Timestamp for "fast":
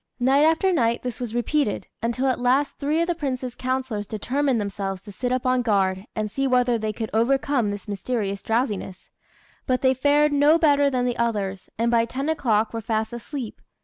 12.81-13.13